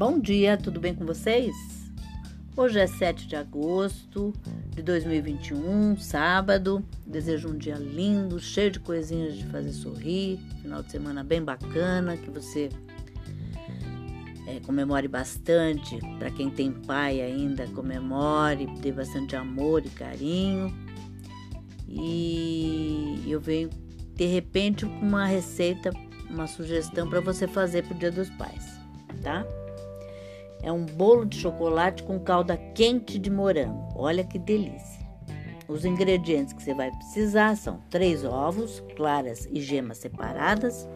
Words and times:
Bom 0.00 0.18
dia, 0.18 0.56
tudo 0.56 0.80
bem 0.80 0.94
com 0.94 1.04
vocês? 1.04 1.54
Hoje 2.56 2.78
é 2.78 2.86
7 2.86 3.26
de 3.26 3.36
agosto 3.36 4.32
de 4.70 4.82
2021, 4.82 5.98
sábado. 5.98 6.82
Desejo 7.06 7.50
um 7.50 7.58
dia 7.58 7.74
lindo, 7.74 8.40
cheio 8.40 8.70
de 8.70 8.80
coisinhas 8.80 9.36
de 9.36 9.44
fazer 9.48 9.72
sorrir. 9.72 10.38
Final 10.62 10.82
de 10.82 10.90
semana 10.90 11.22
bem 11.22 11.42
bacana, 11.42 12.16
que 12.16 12.30
você 12.30 12.70
é, 14.46 14.58
comemore 14.60 15.06
bastante. 15.06 15.98
Para 16.18 16.30
quem 16.30 16.48
tem 16.48 16.72
pai 16.72 17.20
ainda, 17.20 17.66
comemore, 17.66 18.68
dê 18.80 18.92
bastante 18.92 19.36
amor 19.36 19.84
e 19.84 19.90
carinho. 19.90 20.74
E 21.86 23.22
eu 23.26 23.38
venho 23.38 23.68
de 24.14 24.24
repente 24.24 24.86
com 24.86 25.06
uma 25.06 25.26
receita, 25.26 25.90
uma 26.30 26.46
sugestão 26.46 27.06
para 27.06 27.20
você 27.20 27.46
fazer 27.46 27.82
para 27.82 27.94
o 27.94 27.98
Dia 27.98 28.10
dos 28.10 28.30
Pais, 28.30 28.64
tá? 29.22 29.44
É 30.62 30.70
um 30.70 30.84
bolo 30.84 31.24
de 31.24 31.36
chocolate 31.36 32.02
com 32.02 32.18
calda 32.18 32.56
quente 32.74 33.18
de 33.18 33.30
morango. 33.30 33.88
Olha 33.94 34.24
que 34.24 34.38
delícia. 34.38 35.00
Os 35.66 35.84
ingredientes 35.84 36.52
que 36.52 36.62
você 36.62 36.74
vai 36.74 36.90
precisar 36.90 37.56
são 37.56 37.80
três 37.88 38.24
ovos, 38.24 38.82
claras 38.96 39.48
e 39.52 39.60
gemas 39.60 39.98
separadas, 39.98 40.88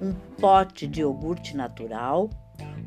um 0.00 0.12
pote 0.38 0.86
de 0.86 1.00
iogurte 1.00 1.56
natural, 1.56 2.28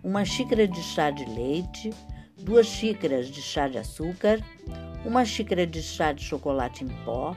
uma 0.03 0.23
xícara 0.23 0.67
de 0.67 0.81
chá 0.81 1.09
de 1.09 1.25
leite, 1.25 1.89
duas 2.37 2.67
xícaras 2.67 3.27
de 3.27 3.41
chá 3.41 3.67
de 3.67 3.77
açúcar, 3.77 4.39
uma 5.03 5.25
xícara 5.25 5.65
de 5.65 5.81
chá 5.81 6.11
de 6.11 6.23
chocolate 6.23 6.83
em 6.83 6.89
pó, 7.03 7.35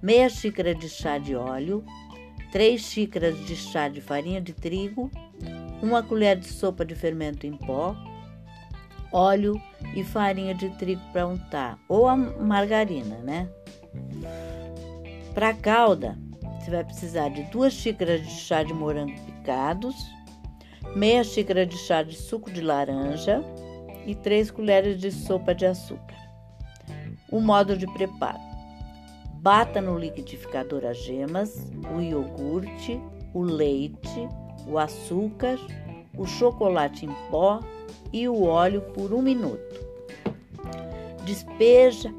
meia 0.00 0.28
xícara 0.28 0.74
de 0.74 0.88
chá 0.88 1.18
de 1.18 1.34
óleo, 1.34 1.84
três 2.52 2.82
xícaras 2.82 3.36
de 3.44 3.56
chá 3.56 3.88
de 3.88 4.00
farinha 4.00 4.40
de 4.40 4.52
trigo, 4.52 5.10
uma 5.82 6.02
colher 6.02 6.36
de 6.38 6.46
sopa 6.46 6.84
de 6.84 6.94
fermento 6.94 7.46
em 7.46 7.56
pó, 7.56 7.96
óleo 9.16 9.60
e 9.94 10.04
farinha 10.04 10.54
de 10.54 10.68
trigo 10.76 11.00
para 11.10 11.26
untar, 11.26 11.78
ou 11.88 12.06
a 12.06 12.14
margarina, 12.14 13.16
né? 13.18 13.48
Para 15.34 15.54
calda, 15.54 16.18
você 16.60 16.70
vai 16.70 16.84
precisar 16.84 17.30
de 17.30 17.42
duas 17.44 17.72
xícaras 17.72 18.20
de 18.22 18.30
chá 18.30 18.62
de 18.62 18.74
morango 18.74 19.18
picados, 19.22 19.96
meia 20.94 21.24
xícara 21.24 21.64
de 21.64 21.78
chá 21.78 22.02
de 22.02 22.14
suco 22.14 22.50
de 22.50 22.60
laranja 22.60 23.42
e 24.04 24.14
três 24.14 24.50
colheres 24.50 25.00
de 25.00 25.10
sopa 25.10 25.54
de 25.54 25.64
açúcar. 25.64 26.16
O 27.30 27.40
modo 27.40 27.76
de 27.76 27.86
preparo: 27.86 28.38
bata 29.36 29.80
no 29.80 29.98
liquidificador 29.98 30.84
as 30.84 30.98
gemas, 31.04 31.72
o 31.94 32.00
iogurte, 32.00 33.00
o 33.32 33.42
leite, 33.42 34.28
o 34.66 34.78
açúcar, 34.78 35.58
o 36.16 36.26
chocolate 36.26 37.06
em 37.06 37.14
pó 37.30 37.60
e 38.12 38.28
o 38.28 38.42
óleo 38.42 38.80
por 38.80 39.12
um 39.12 39.22
minuto. 39.22 39.86
Despeja 41.24 42.12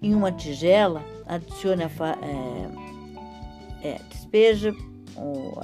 em 0.00 0.14
uma 0.14 0.30
tigela, 0.30 1.02
adicione 1.26 1.84
a 1.84 1.90
é, 3.82 3.88
é, 3.88 4.00
despeja 4.08 4.74
o, 5.16 5.58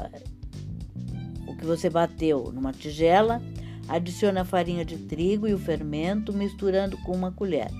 o 1.47 1.57
que 1.57 1.65
você 1.65 1.89
bateu 1.89 2.51
numa 2.53 2.73
tigela, 2.73 3.41
adicione 3.89 4.39
a 4.39 4.45
farinha 4.45 4.85
de 4.85 4.97
trigo 4.97 5.47
e 5.47 5.55
o 5.55 5.59
fermento, 5.59 6.33
misturando 6.33 6.97
com 6.99 7.13
uma 7.13 7.33
colher. 7.33 7.71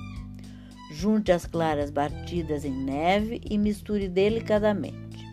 Junte 0.93 1.31
as 1.31 1.47
claras 1.47 1.91
batidas 1.91 2.65
em 2.65 2.73
neve 2.73 3.41
e 3.49 3.57
misture 3.57 4.09
delicadamente. 4.09 5.27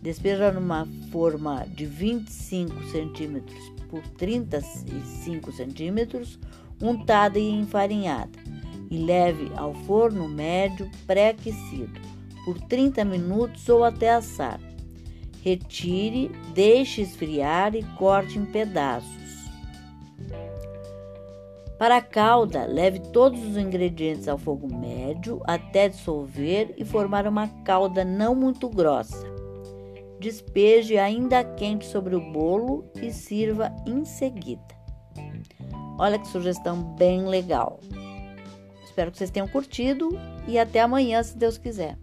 Despeja 0.00 0.52
numa 0.52 0.86
forma 1.10 1.66
de 1.66 1.84
25 1.84 2.84
centímetros 2.84 3.77
por 3.88 4.02
35 4.02 5.52
centímetros, 5.52 6.38
untada 6.80 7.38
e 7.38 7.50
enfarinhada, 7.50 8.38
e 8.90 8.98
leve 8.98 9.50
ao 9.56 9.74
forno 9.74 10.28
médio 10.28 10.90
pré-aquecido 11.06 12.00
por 12.44 12.60
30 12.60 13.04
minutos 13.04 13.68
ou 13.68 13.84
até 13.84 14.10
assar. 14.10 14.60
Retire, 15.42 16.30
deixe 16.54 17.02
esfriar 17.02 17.74
e 17.74 17.82
corte 17.96 18.38
em 18.38 18.44
pedaços. 18.44 19.18
Para 21.78 21.98
a 21.98 22.02
calda, 22.02 22.66
leve 22.66 22.98
todos 22.98 23.40
os 23.40 23.56
ingredientes 23.56 24.26
ao 24.26 24.36
fogo 24.36 24.66
médio 24.74 25.40
até 25.44 25.88
dissolver 25.88 26.74
e 26.76 26.84
formar 26.84 27.26
uma 27.26 27.46
calda 27.64 28.04
não 28.04 28.34
muito 28.34 28.68
grossa. 28.68 29.37
Despeje 30.20 30.98
ainda 30.98 31.44
quente 31.44 31.86
sobre 31.86 32.14
o 32.16 32.32
bolo 32.32 32.90
e 33.00 33.12
sirva 33.12 33.74
em 33.86 34.04
seguida. 34.04 34.76
Olha 35.98 36.18
que 36.18 36.28
sugestão 36.28 36.82
bem 36.96 37.26
legal. 37.26 37.80
Espero 38.84 39.10
que 39.12 39.18
vocês 39.18 39.30
tenham 39.30 39.46
curtido 39.46 40.10
e 40.46 40.58
até 40.58 40.80
amanhã, 40.80 41.22
se 41.22 41.36
Deus 41.36 41.56
quiser. 41.56 41.96